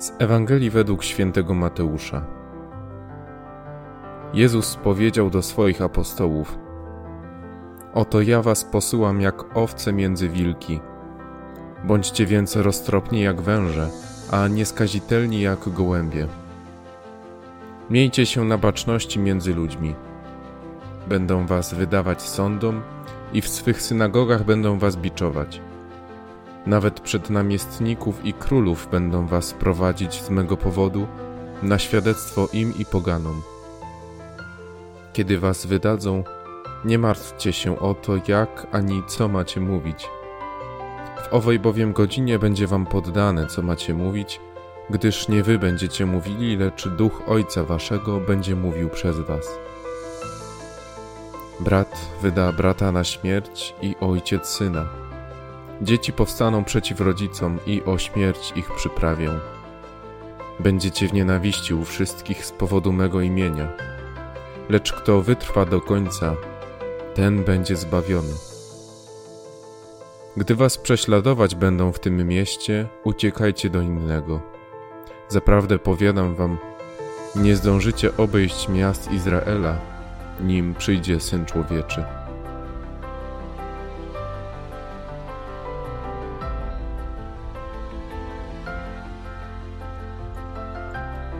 Z 0.00 0.12
Ewangelii 0.18 0.70
według 0.70 1.04
świętego 1.04 1.54
Mateusza. 1.54 2.24
Jezus 4.34 4.76
powiedział 4.76 5.30
do 5.30 5.42
swoich 5.42 5.82
apostołów: 5.82 6.58
Oto 7.94 8.20
ja 8.20 8.42
was 8.42 8.64
posyłam 8.64 9.20
jak 9.20 9.56
owce 9.56 9.92
między 9.92 10.28
wilki. 10.28 10.80
Bądźcie 11.84 12.26
więc 12.26 12.56
roztropni 12.56 13.20
jak 13.20 13.40
węże, 13.40 13.88
a 14.30 14.48
nieskazitelni 14.48 15.40
jak 15.40 15.68
gołębie. 15.68 16.26
Miejcie 17.90 18.26
się 18.26 18.44
na 18.44 18.58
baczności 18.58 19.18
między 19.18 19.54
ludźmi. 19.54 19.94
Będą 21.08 21.46
was 21.46 21.74
wydawać 21.74 22.22
sądom 22.22 22.82
i 23.32 23.40
w 23.40 23.48
swych 23.48 23.82
synagogach 23.82 24.44
będą 24.44 24.78
was 24.78 24.96
biczować. 24.96 25.60
Nawet 26.66 27.00
przed 27.00 27.30
namiestników 27.30 28.24
i 28.24 28.32
królów 28.32 28.88
będą 28.90 29.26
was 29.26 29.52
prowadzić 29.52 30.22
z 30.22 30.30
mego 30.30 30.56
powodu 30.56 31.06
na 31.62 31.78
świadectwo 31.78 32.48
im 32.52 32.78
i 32.78 32.84
poganom. 32.84 33.42
Kiedy 35.12 35.38
was 35.38 35.66
wydadzą, 35.66 36.24
nie 36.84 36.98
martwcie 36.98 37.52
się 37.52 37.78
o 37.78 37.94
to, 37.94 38.12
jak 38.28 38.66
ani 38.72 39.02
co 39.06 39.28
macie 39.28 39.60
mówić. 39.60 40.08
W 41.24 41.34
owej 41.34 41.58
bowiem 41.58 41.92
godzinie 41.92 42.38
będzie 42.38 42.66
wam 42.66 42.86
poddane, 42.86 43.46
co 43.46 43.62
macie 43.62 43.94
mówić, 43.94 44.40
gdyż 44.90 45.28
nie 45.28 45.42
wy 45.42 45.58
będziecie 45.58 46.06
mówili, 46.06 46.56
lecz 46.56 46.88
duch 46.88 47.22
Ojca 47.26 47.64
waszego 47.64 48.20
będzie 48.20 48.56
mówił 48.56 48.88
przez 48.88 49.20
was. 49.20 49.58
Brat 51.60 52.10
wyda 52.22 52.52
brata 52.52 52.92
na 52.92 53.04
śmierć 53.04 53.74
i 53.82 53.96
ojciec 54.00 54.46
syna 54.46 55.09
Dzieci 55.82 56.12
powstaną 56.12 56.64
przeciw 56.64 57.00
rodzicom 57.00 57.58
i 57.66 57.82
o 57.82 57.98
śmierć 57.98 58.52
ich 58.56 58.74
przyprawię. 58.74 59.30
Będziecie 60.60 61.08
w 61.08 61.12
nienawiści 61.12 61.74
u 61.74 61.84
wszystkich 61.84 62.46
z 62.46 62.52
powodu 62.52 62.92
mego 62.92 63.20
imienia. 63.20 63.68
Lecz 64.68 64.92
kto 64.92 65.22
wytrwa 65.22 65.64
do 65.64 65.80
końca, 65.80 66.36
ten 67.14 67.44
będzie 67.44 67.76
zbawiony. 67.76 68.34
Gdy 70.36 70.54
was 70.54 70.78
prześladować 70.78 71.54
będą 71.54 71.92
w 71.92 71.98
tym 71.98 72.28
mieście, 72.28 72.86
uciekajcie 73.04 73.70
do 73.70 73.80
innego. 73.80 74.40
Zaprawdę 75.28 75.78
powiadam 75.78 76.34
wam, 76.34 76.58
nie 77.36 77.56
zdążycie 77.56 78.16
obejść 78.16 78.68
miast 78.68 79.12
Izraela, 79.12 79.78
nim 80.40 80.74
przyjdzie 80.74 81.20
Syn 81.20 81.46
Człowieczy. 81.46 82.04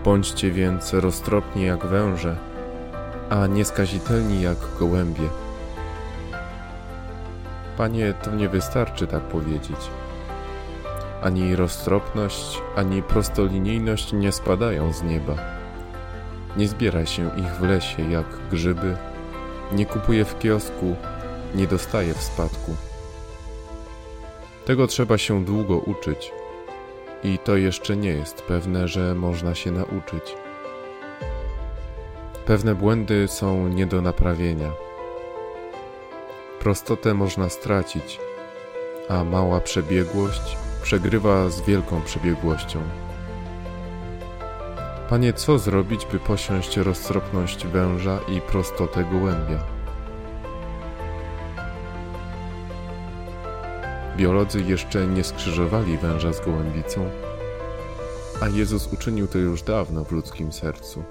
Bądźcie 0.05 0.51
więc 0.51 0.93
roztropni 0.93 1.65
jak 1.65 1.87
węże, 1.87 2.37
a 3.31 3.47
nieskazitelni 3.47 4.43
jak 4.43 4.57
gołębie. 4.79 5.29
Panie, 7.77 8.15
to 8.23 8.31
nie 8.31 8.49
wystarczy 8.49 9.07
tak 9.07 9.23
powiedzieć. 9.23 9.91
Ani 11.23 11.57
roztropność, 11.57 12.63
ani 12.77 13.03
prostolinijność 13.03 14.13
nie 14.13 14.33
spadają 14.33 14.93
z 14.93 15.03
nieba. 15.03 15.35
Nie 16.57 16.69
zbiera 16.69 17.07
się 17.07 17.31
ich 17.37 17.55
w 17.55 17.63
lesie 17.63 18.11
jak 18.11 18.27
grzyby, 18.51 18.97
nie 19.73 19.87
kupuje 19.87 20.25
w 20.25 20.39
kiosku, 20.39 20.97
nie 21.55 21.67
dostaje 21.67 22.15
w 22.15 22.23
spadku. 22.23 22.77
Tego 24.65 24.87
trzeba 24.87 25.19
się 25.19 25.45
długo 25.45 25.79
uczyć 25.79 26.33
i 27.25 27.39
to 27.39 27.57
jeszcze 27.57 27.97
nie 27.97 28.11
jest 28.11 28.43
pewne, 28.43 28.89
że 28.89 29.15
można 29.15 29.55
się 29.55 29.71
nauczyć. 29.71 30.37
Pewne 32.47 32.75
błędy 32.75 33.29
są 33.29 33.69
nie 33.69 33.87
do 33.87 34.03
naprawienia. 34.03 34.71
Prostotę 36.61 37.15
można 37.15 37.49
stracić, 37.49 38.21
a 39.09 39.25
mała 39.25 39.61
przebiegłość 39.61 40.57
przegrywa 40.83 41.49
z 41.49 41.61
wielką 41.61 42.03
przebiegłością. 42.03 42.81
Panie, 45.09 45.33
co 45.33 45.59
zrobić, 45.59 46.07
by 46.07 46.19
posiąść 46.19 46.77
roztropność 46.77 47.67
węża 47.67 48.19
i 48.29 48.41
prostotę 48.41 49.05
gołębia? 49.05 49.80
Biolodzy 54.17 54.63
jeszcze 54.63 55.07
nie 55.07 55.25
skrzyżowali 55.25 55.99
węża 55.99 56.33
z 56.33 56.41
gołębicą, 56.41 57.11
a 58.41 58.49
Jezus 58.49 58.93
uczynił 58.93 59.29
to 59.29 59.39
już 59.39 59.63
dawno 59.63 60.05
w 60.05 60.13
ludzkim 60.13 60.53
sercu. 60.53 61.03